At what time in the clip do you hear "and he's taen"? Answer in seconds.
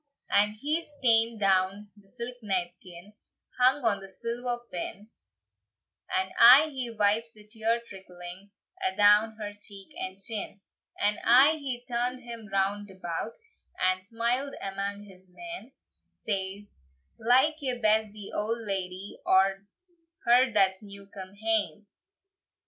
0.31-1.37